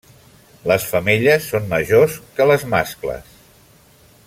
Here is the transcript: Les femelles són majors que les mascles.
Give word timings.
Les 0.71 0.87
femelles 0.93 1.51
són 1.51 1.69
majors 1.75 2.17
que 2.39 2.49
les 2.53 2.67
mascles. 2.73 3.37